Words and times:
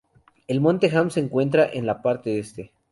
El 0.47 0.61
Monte 0.61 0.89
Ham 0.97 1.09
es 1.09 1.17
encuentra 1.17 1.63
en 1.71 1.85
la 1.85 2.01
parte 2.01 2.39
este. 2.39 2.71